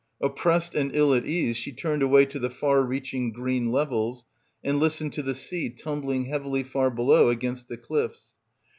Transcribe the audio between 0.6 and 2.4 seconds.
and ill at ease she turned away to